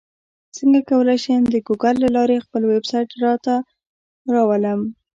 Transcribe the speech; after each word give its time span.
څنګه 0.57 0.79
کولی 0.89 1.17
شم 1.23 1.41
د 1.53 1.55
ګوګل 1.67 1.95
له 2.03 2.09
لارې 2.15 2.43
خپل 2.45 2.61
ویبسایټ 2.71 3.09
راته 3.23 3.53
راولم 4.33 4.81